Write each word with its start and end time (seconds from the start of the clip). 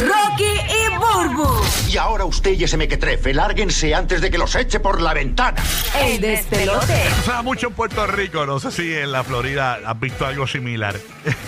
Rocky 0.00 0.44
y 0.44 0.96
Burbu, 0.96 1.60
Y 1.90 1.96
ahora 1.98 2.24
usted 2.24 2.52
y 2.52 2.64
ese 2.64 2.76
mequetrefe, 2.76 3.34
lárguense 3.34 3.94
antes 3.94 4.20
de 4.20 4.30
que 4.30 4.38
los 4.38 4.54
eche 4.54 4.80
por 4.80 5.00
la 5.00 5.12
ventana. 5.12 5.62
el 6.00 6.20
despelote. 6.20 7.04
Da 7.26 7.42
mucho 7.42 7.68
en 7.68 7.74
Puerto 7.74 8.06
Rico. 8.06 8.46
No 8.46 8.58
sé 8.58 8.70
si 8.70 8.94
en 8.94 9.12
la 9.12 9.22
Florida 9.24 9.78
has 9.84 10.00
visto 10.00 10.24
algo 10.24 10.46
similar. 10.46 10.96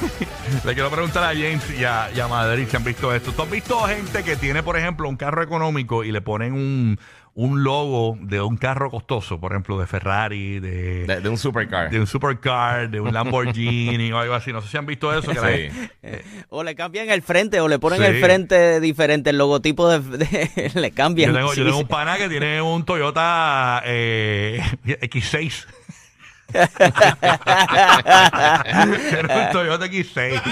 Le 0.64 0.74
quiero 0.74 0.90
preguntar 0.90 1.24
a 1.24 1.28
James 1.28 1.62
y 1.78 1.84
a, 1.84 2.10
y 2.14 2.20
a 2.20 2.28
Madrid 2.28 2.66
si 2.70 2.76
han 2.76 2.84
visto 2.84 3.14
esto. 3.14 3.32
¿Tú 3.32 3.42
has 3.42 3.50
visto 3.50 3.80
gente 3.84 4.22
que 4.22 4.36
tiene, 4.36 4.62
por 4.62 4.76
ejemplo, 4.76 5.08
un 5.08 5.16
carro 5.16 5.42
económico 5.42 6.04
y 6.04 6.12
le 6.12 6.20
ponen 6.20 6.52
un, 6.52 6.98
un 7.34 7.64
logo 7.64 8.18
de 8.20 8.40
un 8.40 8.56
carro 8.56 8.90
costoso? 8.90 9.40
Por 9.40 9.52
ejemplo, 9.52 9.78
de 9.78 9.86
Ferrari, 9.86 10.60
de, 10.60 11.06
De, 11.06 11.20
de 11.20 11.28
un 11.28 11.38
supercar. 11.38 11.90
de 11.90 11.98
un 12.00 12.06
supercar, 12.06 12.90
de 12.90 13.00
un 13.00 13.12
Lamborghini 13.12 14.12
o 14.12 14.18
algo 14.18 14.34
así. 14.34 14.52
No 14.52 14.60
sé 14.60 14.68
si 14.68 14.76
han 14.76 14.86
visto 14.86 15.12
eso. 15.16 15.30
Que 15.32 15.70
gente- 15.70 16.24
O 16.50 16.62
le 16.62 16.74
cambian 16.74 17.08
el 17.10 17.22
frente 17.22 17.60
o 17.60 17.68
le 17.68 17.78
ponen 17.78 18.00
Sí. 18.00 18.04
el 18.06 18.20
frente 18.20 18.80
diferente, 18.80 19.30
el 19.30 19.38
logotipo 19.38 19.88
de, 19.88 20.00
de- 20.18 20.70
le 20.74 20.90
cambian. 20.90 21.30
yo, 21.32 21.36
tengo, 21.38 21.54
yo 21.54 21.64
tengo 21.64 21.78
un 21.78 21.88
pana 21.88 22.16
que 22.18 22.28
tiene 22.28 22.60
un 22.60 22.84
Toyota 22.84 23.82
eh, 23.86 24.60
X6. 24.84 25.66
Un 28.84 29.52
Toyota 29.52 29.86
X6. 29.86 30.42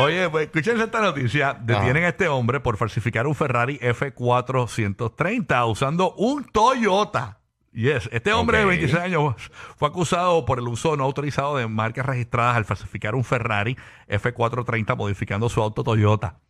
Oye, 0.00 0.28
pues 0.28 0.46
escuchen 0.46 0.80
esta 0.80 1.00
noticia. 1.00 1.56
Detienen 1.60 2.04
a 2.04 2.08
este 2.08 2.28
hombre 2.28 2.60
por 2.60 2.76
falsificar 2.76 3.26
un 3.26 3.34
Ferrari 3.34 3.78
F430 3.80 5.70
usando 5.70 6.14
un 6.14 6.44
Toyota. 6.44 7.38
Yes, 7.72 8.08
este 8.12 8.32
hombre 8.32 8.58
de 8.58 8.64
26 8.64 9.00
años 9.00 9.34
fue 9.76 9.88
acusado 9.88 10.44
por 10.44 10.58
el 10.58 10.66
uso 10.66 10.96
no 10.96 11.04
autorizado 11.04 11.58
de 11.58 11.68
marcas 11.68 12.06
registradas 12.06 12.56
al 12.56 12.64
falsificar 12.64 13.14
un 13.14 13.24
Ferrari 13.24 13.76
F430 14.08 14.96
modificando 14.96 15.48
su 15.48 15.62
auto 15.62 15.84
Toyota. 15.84 16.40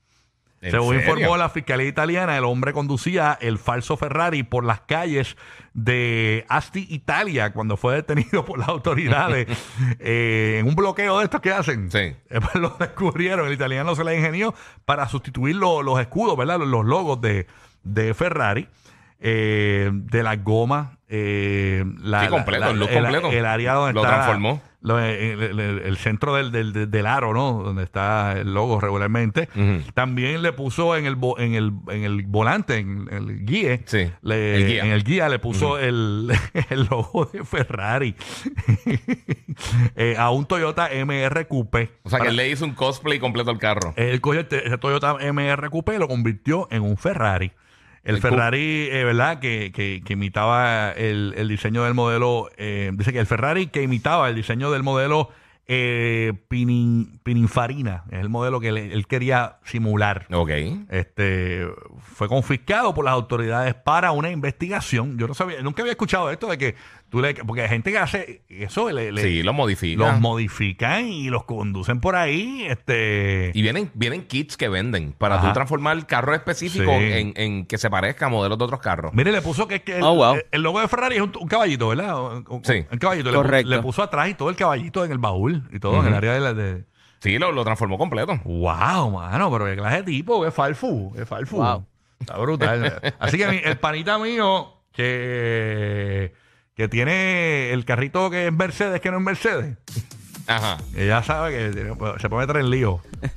¿En 0.61 0.73
Según 0.73 0.95
serio? 0.97 1.11
informó 1.13 1.37
la 1.37 1.49
fiscalía 1.51 1.87
italiana, 1.87 2.37
el 2.37 2.45
hombre 2.45 2.73
conducía 2.73 3.39
el 3.41 3.59
falso 3.59 3.97
Ferrari 3.97 4.43
por 4.43 4.65
las 4.65 4.81
calles 4.81 5.37
de 5.73 6.45
Asti, 6.49 6.85
Italia, 6.91 7.53
cuando 7.53 7.77
fue 7.77 7.95
detenido 7.95 8.45
por 8.47 8.59
las 8.59 8.69
autoridades 8.69 9.47
eh, 10.01 10.57
en 10.61 10.67
un 10.67 10.75
bloqueo 10.75 11.19
de 11.19 11.25
estos 11.25 11.41
que 11.41 11.53
hacen. 11.53 11.91
Sí. 11.93 11.99
Eh, 11.99 12.17
pues 12.41 12.55
lo 12.57 12.71
descubrieron. 12.79 13.47
El 13.47 13.53
italiano 13.53 13.95
se 13.95 14.03
le 14.03 14.17
ingenió 14.17 14.53
para 14.85 15.09
sustituir 15.09 15.55
lo- 15.55 15.83
los 15.83 16.01
escudos, 16.01 16.37
¿verdad? 16.37 16.59
Los, 16.59 16.69
los 16.69 16.85
logos 16.85 17.21
de, 17.21 17.47
de 17.85 18.13
Ferrari. 18.15 18.67
eh, 19.21 19.91
de 19.93 20.23
las 20.23 20.43
gomas, 20.45 20.89
eh, 21.09 21.85
la, 22.01 22.23
Sí, 22.23 22.29
completo, 22.29 22.65
la- 22.65 22.71
el 22.71 22.79
look 22.79 22.89
el, 22.91 23.03
completo. 23.03 23.31
el 23.31 23.47
área 23.47 23.73
donde 23.75 23.93
Lo 23.95 24.03
está 24.03 24.15
transformó. 24.15 24.61
Lo- 24.81 24.99
el, 25.01 25.43
el- 25.43 25.61
el- 25.61 25.79
el 25.81 25.97
centro 25.97 26.35
del, 26.35 26.53
del- 26.53 26.91
del- 26.91 27.07
aro, 27.07 27.35
¿no? 27.35 27.63
Donde 27.65 27.83
está 27.83 28.39
el 28.39 28.55
logo 28.55 28.81
regularmente. 28.81 29.49
También 29.95 30.43
le 30.43 30.53
puso 30.53 30.97
en 30.97 31.07
el, 31.07 31.17
en 31.39 31.55
el, 31.55 31.73
en 31.89 32.05
el 32.05 32.23
volante, 32.27 32.77
en 32.79 33.09
el 33.11 33.45
guía, 33.45 33.81
Sí, 33.87 34.11
le- 34.23 34.55
el 34.57 34.67
guía. 34.67 34.85
en 34.85 34.93
el 34.93 35.03
guía 35.05 35.29
le 35.29 35.39
puso 35.39 35.79
el, 35.79 36.31
el 36.71 36.85
logo 36.91 37.27
de 37.33 37.45
Ferrari 37.45 38.15
Eh, 39.97 40.15
a 40.17 40.31
un 40.31 40.47
Toyota 40.47 40.89
MR 41.05 41.47
Coupe. 41.49 41.91
O 42.05 42.11
sea, 42.11 42.19
que 42.19 42.21
Para- 42.21 42.31
él 42.31 42.37
le 42.37 42.49
hizo 42.51 42.65
un 42.65 42.73
cosplay 42.75 43.19
completo 43.19 43.51
al 43.51 43.59
carro. 43.59 43.93
él 43.97 44.21
cogió 44.21 44.41
este- 44.41 44.67
ese 44.67 44.79
Toyota 44.79 45.17
MR 45.33 45.69
Coupe 45.71 45.95
y 45.95 45.99
lo 45.99 46.07
convirtió 46.09 46.69
en 46.71 46.83
un 46.83 46.97
Ferrari. 46.97 47.53
El, 48.05 48.17
El 48.17 48.21
Ferrari, 48.23 48.89
eh, 48.91 49.05
¿verdad? 49.05 49.39
Que, 49.41 49.71
que- 49.75 50.03
que 50.05 50.13
imitaba 50.15 50.93
el, 50.93 51.35
el 51.37 51.49
diseño 51.49 51.85
del 51.85 51.95
modelo. 51.95 52.49
eh, 52.57 52.91
dice 52.95 53.13
que 53.13 53.19
el 53.21 53.27
Ferrari 53.27 53.67
que 53.67 53.83
imitaba 53.83 54.29
el 54.29 54.35
diseño 54.35 54.71
del 54.71 54.83
modelo 54.83 55.31
eh, 55.71 56.33
Pinin- 56.49 57.19
Pininfarina. 57.23 58.05
Es 58.11 58.21
el 58.21 58.31
modelo 58.31 58.59
que 58.61 58.73
le- 58.73 58.91
él 58.95 59.07
quería 59.07 59.59
simular. 59.65 60.27
Ok. 60.33 60.51
Este 60.89 61.67
fue 62.15 62.27
confiscado 62.29 62.95
por 62.95 63.05
las 63.05 63.13
autoridades 63.13 63.75
para 63.75 64.13
una 64.13 64.31
investigación. 64.31 65.19
Yo 65.19 65.29
no 65.29 65.35
sabía, 65.35 65.61
nunca 65.61 65.83
había 65.83 65.93
escuchado 65.93 66.31
esto 66.31 66.47
de 66.49 66.57
que 66.57 66.75
tú 67.11 67.21
le. 67.21 67.35
Porque 67.35 67.63
hay 67.63 67.69
gente 67.69 67.91
que 67.93 67.99
hace 67.99 68.43
eso, 68.49 68.91
le, 68.91 69.13
le- 69.13 69.23
Sí, 69.23 69.43
lo 69.43 69.53
modifica. 69.53 69.99
los 70.11 70.21
modifican 70.21 71.07
y 71.07 71.31
los 71.31 71.45
conducen 71.45 72.01
por 72.01 72.17
ahí. 72.17 72.65
Este. 72.69 73.51
Y 73.55 73.63
vienen, 73.63 73.91
vienen 73.95 74.27
kits 74.27 74.57
que 74.57 74.69
venden 74.69 75.13
para 75.13 75.37
Ajá. 75.37 75.49
tú 75.49 75.53
transformar 75.55 76.07
carros 76.07 76.37
específicos 76.37 76.95
Sí. 76.99 77.05
en, 77.13 77.33
en 77.37 77.67
que 77.67 77.79
se 77.79 77.89
parezca 77.91 78.27
a 78.27 78.29
modelos 78.29 78.59
de 78.59 78.65
otros 78.65 78.81
carros. 78.81 79.13
Mire, 79.15 79.33
le 79.33 79.43
puso 79.43 79.67
que, 79.69 79.83
que 79.83 79.97
el, 79.99 80.03
Oh, 80.03 80.15
wow. 80.15 80.35
el- 80.35 80.47
el 80.53 80.63
logo 80.63 80.81
de 80.81 80.89
Ferrari 80.89 81.17
es 81.17 81.23
un, 81.23 81.33
un 81.41 81.49
caballito, 81.49 81.89
¿verdad? 81.89 82.21
Un, 82.37 82.45
un- 82.49 82.65
Sí. 82.65 82.85
Un 82.91 82.99
caballito. 82.99 83.31
Le 83.31 83.37
pu- 83.37 83.43
Correcto. 83.43 83.69
Le, 83.71 83.83
puso 83.83 84.03
atrás 84.03 84.29
y 84.29 84.35
todo 84.35 84.51
el 84.51 84.57
caballito 84.57 85.05
en 85.05 85.13
el 85.13 85.19
baúl 85.19 85.63
y 85.73 85.79
todo, 85.81 86.01
en 86.01 86.09
el 86.09 86.15
área 86.15 86.33
de 86.35 86.41
la. 86.41 86.55
De... 86.55 86.85
Sí, 87.21 87.39
lo, 87.39 87.51
lo 87.53 87.65
transformó 87.65 87.99
completo. 87.99 88.39
Wow, 88.45 89.11
mano, 89.11 89.51
pero 89.51 89.65
qué 89.67 89.75
clase 89.77 89.97
de 89.99 90.03
tipo, 90.05 90.45
qué 90.45 90.51
falfu, 90.51 91.13
qué 91.17 91.27
falfu. 91.27 91.57
Wow. 91.57 91.85
Está 92.21 92.37
brutal. 92.39 93.01
Así 93.19 93.39
que 93.39 93.47
mi- 93.49 93.61
el 93.65 93.79
panita 93.79 94.19
mío 94.19 94.75
que, 94.93 96.33
que 96.79 96.89
tiene 96.89 97.73
el 97.73 97.85
carrito 97.85 98.31
que 98.31 98.47
es 98.47 98.53
Mercedes, 98.53 99.01
que 99.03 99.11
no 99.11 99.19
es 99.19 99.23
Mercedes. 99.25 99.77
Ajá. 100.47 100.79
Ella 100.97 101.23
sabe 101.23 101.73
que 101.75 101.95
se 102.21 102.29
puede 102.31 102.47
meter 102.47 102.63
en 102.63 102.71
lío. 102.71 103.03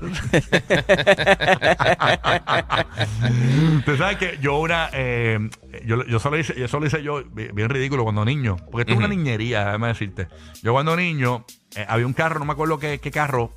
Tú 3.86 3.98
sabes 3.98 4.18
que 4.18 4.38
yo 4.42 4.60
una... 4.60 4.90
eh, 4.94 5.40
yo, 5.86 6.06
yo 6.06 6.20
solo 6.20 6.38
hice, 6.38 6.54
yo 6.58 6.68
solo 6.68 6.86
hice 6.86 7.02
yo, 7.04 7.24
bi- 7.34 7.50
bien 7.52 7.70
ridículo 7.70 8.04
cuando 8.04 8.24
niño. 8.24 8.58
Porque 8.70 8.82
esto 8.82 8.94
es 8.94 9.00
una 9.00 9.08
niñería, 9.08 9.66
déjame 9.66 9.88
decirte. 9.90 10.28
Yo 10.62 10.74
cuando 10.74 10.96
niño, 10.96 11.46
eh, 11.76 11.86
había 11.90 12.06
un 12.06 12.14
carro, 12.14 12.40
no 12.40 12.46
me 12.46 12.54
acuerdo 12.54 12.78
qué, 12.80 13.00
qué 13.00 13.12
carro, 13.12 13.52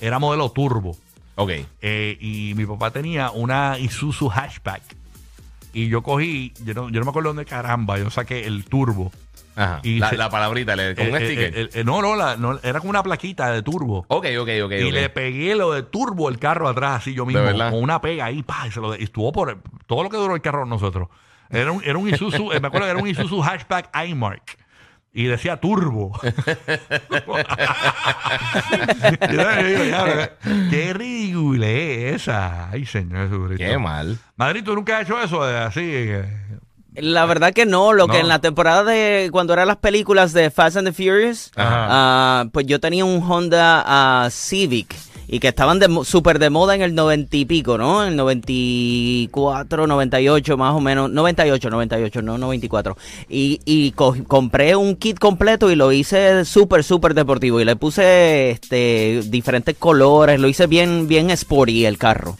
era 0.00 0.18
modelo 0.18 0.50
turbo. 0.52 0.96
Ok. 1.34 1.50
Eh, 1.82 2.16
y 2.20 2.54
mi 2.56 2.64
papá 2.66 2.90
tenía 2.92 3.30
una 3.32 3.78
Isuzu 3.78 4.28
hatchback. 4.30 4.82
Y 5.72 5.88
yo 5.88 6.02
cogí, 6.02 6.52
yo 6.64 6.72
no, 6.74 6.88
yo 6.88 7.00
no 7.00 7.04
me 7.04 7.10
acuerdo 7.10 7.30
dónde 7.30 7.44
caramba, 7.44 7.98
yo 7.98 8.08
saqué 8.10 8.46
el 8.46 8.64
turbo. 8.64 9.10
Ajá. 9.56 9.80
Y 9.82 9.98
la, 9.98 10.10
se- 10.10 10.16
la 10.16 10.28
palabrita, 10.30 10.74
le, 10.76 10.94
con 10.94 11.06
un 11.08 11.14
Eh, 11.16 11.18
eh, 11.20 11.26
sticker. 11.26 11.58
eh, 11.58 11.68
eh, 11.74 11.84
no, 11.84 12.02
no, 12.02 12.16
la- 12.16 12.36
no, 12.36 12.58
era 12.62 12.80
como 12.80 12.90
una 12.90 13.02
plaquita 13.02 13.50
de 13.52 13.62
turbo. 13.62 14.04
ok, 14.08 14.26
ok, 14.40 14.48
ok. 14.64 14.72
y 14.72 14.84
ok. 14.84 14.92
le 14.92 15.08
pegué 15.10 15.54
lo 15.54 15.72
de 15.72 15.82
turbo 15.82 16.28
el 16.28 16.38
carro 16.38 16.68
atrás, 16.68 17.02
así 17.02 17.14
yo 17.14 17.24
mismo, 17.26 17.42
verdad? 17.42 17.70
con 17.70 17.82
una 17.82 18.00
pega 18.00 18.24
ahí, 18.26 18.42
pa, 18.42 18.66
y, 18.66 18.70
se 18.72 18.80
lo, 18.80 18.96
y 18.96 19.04
estuvo 19.04 19.30
por 19.32 19.60
todo 19.86 20.02
lo 20.02 20.10
que 20.10 20.16
duró 20.16 20.34
el 20.34 20.40
carro 20.42 20.60
con 20.60 20.70
nosotros. 20.70 21.08
Era 21.50 21.70
un, 21.72 21.82
era 21.84 21.96
un 21.98 22.08
Isuzu, 22.08 22.52
eh, 22.52 22.60
me 22.60 22.66
acuerdo 22.68 22.86
que 22.86 22.90
era 22.92 23.00
un 23.00 23.06
Isuzu 23.08 23.42
hatchback 23.42 23.90
iMark. 24.06 24.58
Y 25.16 25.26
decía 25.26 25.58
turbo. 25.60 26.18
Y 29.30 29.36
yo 29.36 29.62
digo, 29.62 29.84
ya, 29.84 30.32
qué 30.70 30.92
ridícula 30.94 31.66
es 31.68 32.14
esa. 32.22 32.70
Ay, 32.70 32.86
señor 32.86 33.28
Jesucristo. 33.28 33.64
Qué 33.64 33.78
mal. 33.78 34.18
Madrid, 34.36 34.62
¿tú 34.64 34.74
nunca 34.74 34.98
has 34.98 35.04
hecho 35.04 35.20
eso 35.22 35.44
de 35.44 35.58
así? 35.58 35.80
eh? 35.84 36.24
La 36.96 37.26
verdad 37.26 37.52
que 37.52 37.66
no, 37.66 37.92
lo 37.92 38.06
que 38.06 38.18
en 38.20 38.28
la 38.28 38.40
temporada 38.40 38.84
de 38.84 39.28
cuando 39.32 39.52
eran 39.52 39.66
las 39.68 39.78
películas 39.78 40.32
de 40.32 40.50
Fast 40.50 40.76
and 40.76 40.86
the 40.88 40.92
Furious, 40.92 41.50
ah, 41.56 42.44
pues 42.52 42.66
yo 42.66 42.78
tenía 42.80 43.04
un 43.04 43.20
Honda 43.22 43.82
ah, 43.84 44.28
Civic 44.30 44.94
y 45.26 45.40
que 45.40 45.48
estaban 45.48 45.78
de, 45.80 45.88
súper 46.04 46.38
de 46.38 46.50
moda 46.50 46.74
en 46.74 46.82
el 46.82 46.94
90 46.94 47.36
y 47.36 47.44
pico, 47.46 47.78
¿no? 47.78 48.02
En 48.04 48.10
el 48.10 48.16
94, 48.16 49.86
98 49.86 50.56
más 50.56 50.74
o 50.74 50.80
menos, 50.80 51.10
98, 51.10 51.70
98, 51.70 52.22
no 52.22 52.38
94. 52.38 52.96
Y, 53.28 53.60
y 53.64 53.92
co- 53.92 54.14
compré 54.28 54.76
un 54.76 54.96
kit 54.96 55.18
completo 55.18 55.70
y 55.70 55.76
lo 55.76 55.90
hice 55.92 56.44
súper, 56.44 56.84
súper 56.84 57.14
deportivo 57.14 57.60
y 57.60 57.64
le 57.64 57.74
puse 57.76 58.50
este 58.50 59.22
diferentes 59.24 59.76
colores, 59.78 60.38
lo 60.38 60.46
hice 60.48 60.66
bien, 60.66 61.08
bien 61.08 61.30
sporty 61.30 61.86
el 61.86 61.98
carro. 61.98 62.36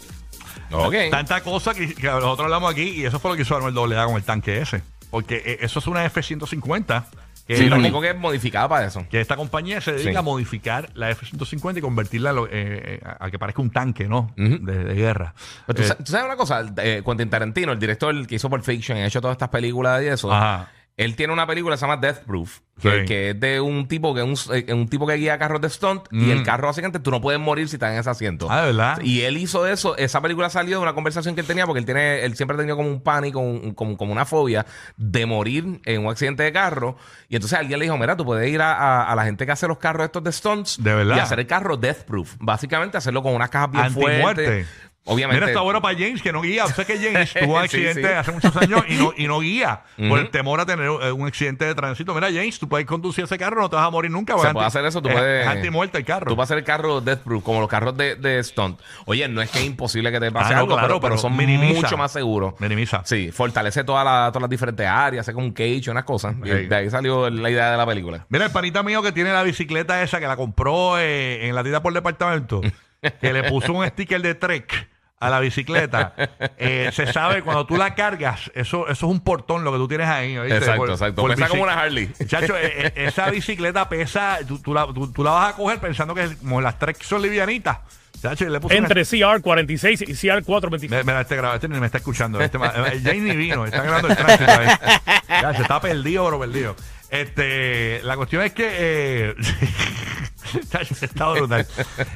Ok. 0.78 0.94
Tanta 1.10 1.40
cosa 1.42 1.74
que, 1.74 1.94
que 1.94 2.06
nosotros 2.06 2.40
hablamos 2.40 2.70
aquí 2.72 2.82
y 3.00 3.04
eso 3.04 3.18
fue 3.18 3.30
lo 3.32 3.36
que 3.36 3.42
hizo 3.42 3.56
Arnold 3.56 3.74
doble 3.74 3.96
con 4.04 4.16
el 4.16 4.22
tanque 4.22 4.60
ese. 4.60 4.82
Porque 5.10 5.42
eh, 5.44 5.58
eso 5.60 5.78
es 5.78 5.86
una 5.86 6.04
F-150. 6.06 7.04
Que, 7.46 7.58
Sí, 7.58 7.64
es 7.64 7.70
lo 7.70 7.76
único 7.76 8.00
que 8.00 8.08
es 8.08 8.16
modificada 8.16 8.66
para 8.70 8.86
eso. 8.86 9.04
que 9.10 9.20
esta 9.20 9.36
compañía 9.36 9.78
se 9.82 9.92
dedica 9.92 10.12
Sí. 10.12 10.16
a 10.16 10.22
modificar 10.22 10.88
la 10.94 11.10
F-150 11.10 11.76
y 11.76 11.80
convertirla 11.82 12.30
a, 12.30 12.32
lo- 12.32 12.48
eh, 12.50 13.00
a- 13.04 13.26
a 13.26 13.30
que 13.30 13.38
parezca 13.38 13.60
un 13.60 13.68
tanque, 13.70 14.08
¿no? 14.08 14.32
Ujú. 14.38 14.64
de, 14.64 14.82
de 14.84 14.94
guerra. 14.94 15.34
Pero 15.66 15.76
tú, 15.76 15.82
Eh, 15.92 15.96
tú 16.02 16.10
sabes 16.10 16.24
una 16.24 16.36
cosa, 16.36 16.64
eh, 16.78 17.02
Quentin 17.04 17.28
Tarantino, 17.28 17.72
el 17.72 17.78
director 17.78 18.26
que 18.26 18.36
hizo 18.36 18.48
Pulp 18.48 18.64
Fiction 18.64 18.96
ha 18.96 19.04
hecho 19.06 19.20
todas 19.20 19.34
estas 19.34 19.50
películas 19.50 20.02
y 20.02 20.06
eso, 20.06 20.32
Ajá. 20.32 20.70
Él 20.96 21.17
tiene 21.17 21.32
una 21.32 21.44
película 21.44 21.75
que 21.75 21.79
se 21.81 21.87
llama 21.87 21.96
Death 22.00 22.20
Proof, 22.25 22.61
Sí. 22.81 22.88
que, 23.06 23.31
es 23.31 23.41
de 23.41 23.61
un 23.61 23.88
tipo 23.88 24.14
que 24.14 24.23
un, 24.23 24.35
eh, 24.52 24.73
un 24.73 24.88
tipo 24.88 25.06
que 25.08 25.14
guía 25.14 25.38
carros 25.38 25.61
de 25.61 25.69
stunt 25.70 26.02
y 26.12 26.31
el 26.31 26.43
carro 26.44 26.69
básicamente 26.69 26.99
tú 27.00 27.11
no 27.11 27.20
puedes 27.20 27.41
morir 27.41 27.69
si 27.69 27.76
estás 27.76 27.93
en 27.93 27.99
ese 27.99 28.11
asiento. 28.11 28.46
Mm. 28.49 28.52
Ah, 28.52 28.61
¿de 28.61 28.67
verdad? 28.67 28.99
Y 29.02 29.23
él 29.23 29.37
hizo 29.37 29.67
eso, 29.67 29.96
esa 29.96 30.20
película 30.20 30.50
salió 30.50 30.76
de 30.79 30.82
una 30.82 30.93
conversación 30.94 31.35
que 31.35 31.41
él 31.41 31.46
tenía 31.49 31.67
porque 31.67 31.81
él 31.81 31.85
tiene 31.85 32.25
él 32.25 32.37
siempre 32.37 32.56
ha 32.56 32.58
tenido 32.58 32.76
como 32.76 32.88
un 32.88 33.00
pánico, 33.00 33.41
un- 33.41 33.75
como, 33.75 33.96
como 33.96 34.12
una 34.12 34.25
fobia 34.25 34.67
de 34.96 35.26
morir 35.26 35.81
en 35.85 36.05
un 36.05 36.11
accidente 36.12 36.43
de 36.44 36.52
carro 36.52 36.96
y 37.29 37.37
entonces 37.37 37.58
alguien 37.58 37.79
le 37.81 37.87
dijo, 37.87 37.99
"Mira, 37.99 38.17
tú 38.17 38.25
puedes 38.25 38.49
ir 38.49 38.61
a, 38.61 38.73
a- 38.75 39.12
a 39.12 39.17
la 39.17 39.25
gente 39.25 39.46
que 39.46 39.52
hace 39.52 39.67
los 39.67 39.79
carros 39.79 40.05
estos 40.06 40.23
de 40.23 40.31
stunts 40.32 40.82
¿De 40.82 40.94
verdad? 40.94 41.17
y 41.17 41.19
hacer 41.20 41.41
el 41.41 41.46
carro 41.49 41.76
Death 41.76 42.05
Proof, 42.05 42.35
básicamente 42.38 42.96
hacerlo 42.99 43.20
con 43.23 43.35
unas 43.35 43.50
cajas 43.50 43.70
bien 43.73 43.85
Antimuerte. 43.85 44.23
fuertes." 44.23 44.67
Obviamente. 45.06 45.38
Mira, 45.40 45.48
está 45.52 45.60
bueno 45.60 45.82
para 45.82 45.98
James 45.98 46.22
que 46.22 46.32
no 46.32 46.40
guía. 46.40 46.66
Sé 46.66 46.86
que 46.86 46.96
James 46.98 47.34
tuvo 47.40 47.54
un 47.56 47.60
accidente 47.60 48.00
sí. 48.00 48.06
hace 48.14 48.32
muchos 48.32 48.56
años 48.56 48.84
y 48.88 48.94
no, 48.94 49.12
y 49.14 49.26
no 49.26 49.40
guía 49.40 49.82
por 50.08 50.18
el 50.18 50.30
temor 50.30 50.60
a 50.60 50.64
tener 50.66 50.86
eh, 50.86 51.12
un 51.12 51.26
accidente 51.26 51.66
de 51.66 51.74
tránsito. 51.74 52.14
Mira, 52.14 52.28
James, 52.28 52.58
tú 52.58 52.68
puedes 52.70 52.86
conducir 52.86 53.24
ese 53.24 53.36
carro, 53.36 53.60
no 53.60 53.68
te 53.68 53.76
vas 53.76 53.86
a 53.86 53.90
morir 53.90 54.10
nunca. 54.10 54.38
Se 54.38 54.50
puede 54.54 54.66
hacer 54.66 54.82
eso, 54.86 55.02
tú 55.02 55.08
es- 55.10 55.14
puedes. 55.14 55.42
Es 55.42 55.46
antimuerte 55.48 55.98
el 55.98 56.04
carro. 56.06 56.26
Tú 56.30 56.36
vas 56.36 56.44
a 56.44 56.54
hacer 56.54 56.58
el 56.58 56.64
carro 56.64 57.02
Death 57.02 57.18
Proof, 57.20 57.44
como 57.44 57.60
los 57.60 57.68
carros 57.68 57.94
de, 57.98 58.16
de 58.16 58.42
Stunt. 58.42 58.80
Oye, 59.04 59.28
no 59.28 59.42
es 59.42 59.50
que 59.50 59.58
es 59.58 59.66
imposible 59.66 60.10
que 60.10 60.20
te 60.20 60.32
pase 60.32 60.52
Ah, 60.54 60.56
no, 60.56 60.60
algo, 60.62 60.72
claro, 60.74 60.86
pero, 60.88 61.00
pero 61.00 61.10
pero 61.16 61.20
son 61.20 61.36
minimiza. 61.36 61.82
mucho 61.82 61.96
más 61.98 62.10
seguros. 62.10 62.54
Minimiza. 62.58 63.02
Sí, 63.04 63.30
fortalece 63.30 63.84
toda 63.84 64.04
la- 64.04 64.28
todas 64.30 64.40
las 64.42 64.50
diferentes 64.50 64.86
áreas, 64.86 65.20
hace 65.28 65.34
como 65.34 65.44
un 65.46 65.52
cage 65.52 65.90
unas 65.90 66.04
cosas. 66.04 66.34
Y 66.42 66.48
de 66.48 66.74
ahí 66.74 66.88
salió 66.88 67.28
la 67.28 67.50
idea 67.50 67.70
de 67.72 67.76
la 67.76 67.84
película. 67.84 68.24
Mira, 68.30 68.46
el 68.46 68.52
panita 68.52 68.82
mío 68.82 69.02
que 69.02 69.12
tiene 69.12 69.34
la 69.34 69.42
bicicleta 69.42 70.02
esa 70.02 70.18
que 70.18 70.26
la 70.26 70.36
compró 70.36 70.98
eh, 70.98 71.46
en 71.46 71.54
la 71.54 71.62
tienda 71.62 71.82
por 71.82 71.92
departamento, 71.92 72.62
que 73.20 73.32
le 73.34 73.42
puso 73.50 73.74
un 73.74 73.86
sticker 73.86 74.22
de 74.22 74.34
Trek 74.34 74.88
a 75.20 75.31
la 75.31 75.40
bicicleta, 75.40 76.12
eh, 76.58 76.90
se 76.93 77.11
sabe 77.12 77.40
cuando 77.43 77.64
tú 77.66 77.76
la 77.76 77.94
cargas, 77.94 78.50
eso, 78.55 78.82
eso 78.88 78.90
es 78.90 79.02
un 79.12 79.20
portón 79.20 79.64
lo 79.64 79.72
que 79.72 79.78
tú 79.78 79.88
tienes 79.88 80.06
ahí. 80.08 80.37
¿oíste? 80.37 80.58
Exacto, 80.58 80.76
Por- 80.81 80.90
exacto. 80.90 81.22
por 81.22 81.34
Pesa 81.34 81.49
como 81.49 81.62
una 81.62 81.81
Harley. 81.81 82.11
Chacho, 82.26 82.56
eh, 82.58 82.88
eh, 82.88 82.93
esa 82.96 83.31
bicicleta 83.31 83.88
pesa, 83.88 84.38
tú, 84.46 84.58
tú 84.58 84.75
la, 84.75 84.87
tú- 84.87 85.11
tú 85.12 85.25
la 85.25 85.31
vas 85.31 85.55
a 85.55 85.56
coger 85.56 85.78
pensando 85.78 86.14
que 86.14 86.25
es 86.25 86.37
como 86.37 86.61
las 86.61 86.78
Trek 86.78 87.02
son 87.02 87.22
livianitas. 87.22 87.78
Chacho, 88.20 88.44
y 88.44 88.50
le 88.50 88.58
una- 88.58 88.75
Entre 88.75 89.02
CR46 89.05 90.02
y 90.08 90.12
CR425. 90.14 90.88
Me, 90.90 91.05
me, 91.05 91.20
este, 91.20 91.37
graba- 91.37 91.55
este 91.55 91.69
ni 91.69 91.78
me 91.81 91.87
está 91.87 91.99
escuchando. 91.99 92.40
Este, 92.40 92.58
eh, 92.58 93.00
Jay 93.02 93.20
ni 93.20 93.34
vino, 93.37 93.64
está 93.64 93.82
grabando 93.82 94.08
el 94.08 94.17
tránsito. 94.17 94.52
se 95.56 95.62
está 95.62 95.81
perdido, 95.81 96.26
bro, 96.26 96.38
perdido. 96.40 96.76
Este, 97.10 98.00
la 98.02 98.17
cuestión 98.17 98.43
es 98.43 98.52
que. 98.52 98.69
Eh, 98.70 99.34
Chacho, 100.70 100.94
está 101.00 101.28
brutal. 101.31 101.67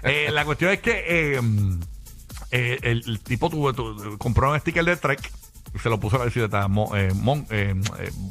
Eh, 0.02 0.28
la 0.32 0.44
cuestión 0.44 0.72
es 0.72 0.80
que 0.80 1.40
eh, 2.50 2.78
el, 2.82 3.02
el 3.06 3.20
tipo 3.20 3.50
tuvo, 3.50 3.72
tu- 3.72 4.16
compró 4.18 4.50
un 4.52 4.58
sticker 4.60 4.84
de 4.84 4.96
Trek. 4.96 5.30
y 5.74 5.78
Se 5.78 5.88
lo 5.90 6.00
puso 6.00 6.16
a 6.16 6.20
la 6.20 6.24
bicicleta, 6.26 6.66
mo- 6.68 6.96
eh, 6.96 7.10
mon- 7.14 7.46
eh, 7.50 7.74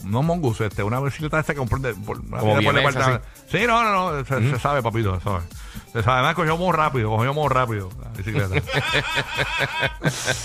no 0.04 0.24
Mongoose, 0.24 0.66
este, 0.68 0.82
una 0.84 1.00
bicicleta 1.00 1.40
esta 1.40 1.54
que 1.54 1.60
compró 1.60 1.78
de, 1.80 1.94
por. 1.94 2.18
Sí, 3.52 3.60
no, 3.68 3.84
no, 3.84 4.12
no, 4.18 4.26
se, 4.26 4.52
se 4.52 4.60
sabe, 4.60 4.82
papito, 4.82 5.18
se 5.20 5.24
sabe. 5.24 5.42
Se 5.94 6.02
sabe. 6.04 6.14
Además, 6.18 6.36
cogió 6.36 6.58
muy 6.58 6.74
rápido, 6.76 7.10
cogió 7.12 7.34
muy 7.34 7.48
rápido 7.50 7.90
la 8.02 8.10
bicicleta. 8.10 8.56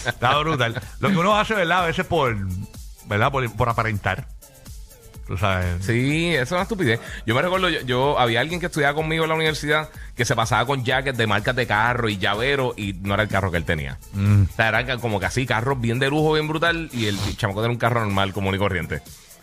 Está 0.07 0.39
brutal. 0.39 0.81
Lo 1.01 1.09
que 1.11 1.17
uno 1.17 1.39
hace, 1.39 1.55
¿verdad? 1.55 1.85
A 1.85 1.87
veces 1.87 2.07
por, 2.07 2.37
¿verdad? 3.07 3.31
Por, 3.33 3.51
por 3.57 3.69
aparentar. 3.69 4.27
Tú 5.33 5.39
sabes. 5.39 5.83
Sí, 5.83 6.29
eso 6.35 6.43
es 6.43 6.53
una 6.53 6.61
estupidez. 6.61 7.01
Yo 7.25 7.35
me 7.35 7.41
recuerdo, 7.41 7.71
yo, 7.71 7.81
yo- 7.87 8.19
había 8.19 8.41
alguien 8.41 8.61
que 8.61 8.67
estudiaba 8.67 8.93
conmigo 8.93 9.25
en 9.25 9.31
la 9.31 9.35
universidad 9.35 9.89
que 10.15 10.27
se 10.27 10.37
pasaba 10.37 10.67
con 10.67 10.85
jackets 10.85 11.17
de 11.17 11.27
marcas 11.27 11.57
de 11.57 11.67
carro 11.67 12.11
y 12.11 12.19
llavero 12.19 12.75
y 12.77 12.93
no 13.01 13.15
era 13.15 13.23
el 13.23 13.31
carro 13.31 13.51
que 13.51 13.57
él 13.57 13.65
tenía. 13.65 13.99
Mm. 14.13 14.43
O 14.43 14.55
sea, 14.55 14.69
eran 14.69 15.01
como 15.01 15.19
que 15.19 15.25
así, 15.25 15.47
carros 15.47 15.81
bien 15.81 15.99
de 15.99 16.11
lujo, 16.11 16.35
bien 16.35 16.49
brutal 16.49 16.91
y 16.93 17.07
el 17.07 17.17
chamaco 17.39 17.63
era 17.65 17.71
un 17.73 17.79
carro 17.79 18.01
normal, 18.01 18.35
común 18.35 18.55
y 18.57 18.59
corriente. 18.59 19.01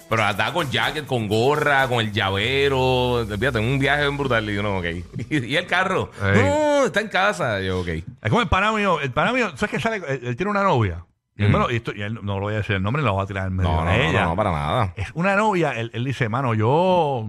Pero 0.07 0.23
andaba 0.23 0.53
con 0.53 0.69
jacket, 0.69 1.07
con 1.07 1.27
gorra, 1.27 1.87
con 1.87 2.01
el 2.01 2.11
llavero. 2.11 3.25
Fíjate, 3.27 3.57
un 3.57 3.79
viaje 3.79 4.03
bien 4.03 4.15
brutal. 4.15 4.47
Y 4.47 4.53
yo, 4.53 4.61
no, 4.61 4.77
ok. 4.77 4.85
¿Y, 5.31 5.55
el 5.55 5.65
carro? 5.65 6.11
No, 6.21 6.85
está 6.85 7.01
en 7.01 7.07
casa. 7.07 7.61
Yo, 7.61 7.79
ok. 7.79 7.87
Es 7.87 8.29
como 8.29 8.41
el 8.41 8.47
pana 8.47 8.71
mío. 8.71 9.01
El 9.01 9.09
pana 9.11 9.33
mío, 9.33 9.53
¿sabes 9.55 9.71
qué 9.71 9.79
sale? 9.79 10.03
Él, 10.07 10.19
él 10.23 10.35
tiene 10.35 10.51
una 10.51 10.61
novia. 10.61 11.03
Y, 11.39 11.45
él 11.45 11.51
me 11.51 11.57
lo- 11.59 11.71
y 11.71 11.77
esto- 11.77 11.93
y 11.95 12.01
él 12.01 12.15
no 12.21 12.35
lo 12.35 12.41
voy 12.41 12.53
a 12.53 12.57
decir 12.57 12.75
el 12.75 12.83
nombre, 12.83 13.01
lo 13.01 13.13
voy 13.13 13.23
a 13.23 13.25
tirar 13.27 13.47
en 13.47 13.55
medio 13.55 13.69
No, 13.71 13.85
no, 13.85 13.91
de 13.91 13.97
no, 13.97 14.03
ella. 14.03 14.21
no, 14.23 14.29
no, 14.29 14.35
para 14.35 14.51
nada. 14.51 14.93
Es 14.97 15.09
una 15.13 15.35
novia. 15.35 15.71
Él, 15.71 15.89
él 15.93 16.03
dice, 16.03 16.29
mano, 16.29 16.53
yo, 16.53 17.27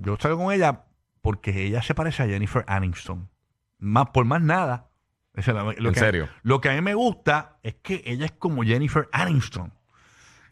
yo 0.00 0.16
salgo 0.20 0.44
con 0.44 0.52
ella 0.52 0.82
porque 1.22 1.64
ella 1.64 1.80
se 1.82 1.94
parece 1.94 2.22
a 2.22 2.26
Jennifer 2.26 2.64
Aniston. 2.66 3.30
Más, 3.78 4.06
por 4.10 4.24
más 4.24 4.42
nada. 4.42 4.88
Lo 5.34 5.88
¿En 5.88 5.94
que- 5.94 6.00
serio? 6.00 6.28
Lo 6.42 6.60
que 6.60 6.68
a 6.70 6.74
mí 6.74 6.80
me 6.80 6.94
gusta 6.94 7.56
es 7.62 7.74
que 7.82 8.02
ella 8.06 8.26
es 8.26 8.32
como 8.32 8.62
Jennifer 8.62 9.08
Aniston. 9.12 9.72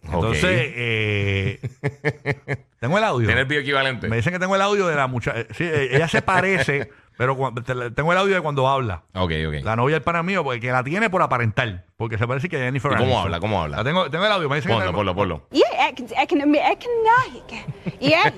Ok. 0.04 0.14
Entonces, 0.14 0.72
eh, 0.74 1.60
tengo 2.80 2.98
el 2.98 3.04
audio. 3.04 3.26
Tiene 3.26 3.42
el 3.42 3.46
bioequivalente. 3.46 4.08
Me 4.08 4.16
dicen 4.16 4.32
que 4.32 4.38
tengo 4.40 4.56
el 4.56 4.62
audio 4.62 4.86
de 4.88 4.96
la 4.96 5.06
muchacha. 5.06 5.46
Sí, 5.54 5.64
eh, 5.64 5.90
ella 5.94 6.08
se 6.08 6.22
parece, 6.22 6.90
pero 7.22 7.52
te- 7.64 7.90
tengo 7.92 8.10
el 8.12 8.18
audio 8.18 8.34
de 8.34 8.40
cuando 8.40 8.66
habla. 8.68 9.02
Ok, 9.14 9.30
ok. 9.46 9.54
La 9.62 9.76
novia 9.76 9.94
del 9.94 10.02
pana 10.02 10.24
mío, 10.24 10.42
porque 10.42 10.58
que 10.58 10.72
la 10.72 10.82
tiene 10.82 11.08
por 11.08 11.22
aparentar. 11.22 11.84
Porque 11.96 12.18
se 12.18 12.26
parece 12.26 12.48
que 12.48 12.58
Jennifer 12.58 12.90
¿Y 12.90 12.96
cómo 12.96 13.04
Aniston. 13.04 13.22
habla? 13.26 13.38
¿Cómo 13.40 13.62
habla? 13.62 13.76
La 13.76 13.84
tengo, 13.84 14.10
tengo 14.10 14.26
el 14.26 14.32
audio. 14.32 14.48
Me 14.48 14.56
dicen 14.56 14.70
que 14.72 14.76
Ponlo, 14.76 14.92
ponlo, 14.92 15.14
ponlo. 15.14 15.46
Yeah, 15.52 15.88
I 15.88 15.94
can, 15.94 16.06
I 16.20 16.26
can, 16.26 16.40
Amer- 16.42 16.62
I 16.72 16.76
can. 16.76 18.00
Yeah, 18.00 18.32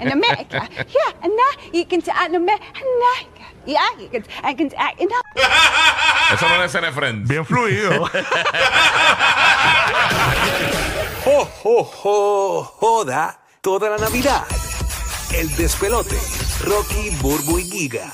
in 0.00 0.12
America. 0.12 0.68
Yeah, 0.76 1.14
and 1.22 1.32
now 1.34 1.72
you 1.72 1.86
can, 1.86 2.00
in 2.28 2.34
America. 2.36 2.66
Yeah, 3.64 3.80
you 3.98 4.08
can, 4.10 4.22
I 4.44 4.54
can, 4.54 4.66
I, 4.78 4.92
in 5.02 5.08
Eso 6.34 6.46
no 6.48 6.62
es 6.62 6.70
ser 6.70 6.92
Friends. 6.92 7.26
Bien 7.26 7.44
fluido. 7.46 8.06
¡Jo, 11.24 11.44
jo, 11.62 11.84
jo! 11.84 12.64
Joda 12.80 13.40
toda 13.62 13.88
la 13.90 13.96
Navidad. 13.96 14.44
El 15.34 15.48
despelote. 15.56 16.16
Rocky, 16.64 17.10
Burbu 17.20 17.58
y 17.58 17.64
Giga. 17.64 18.12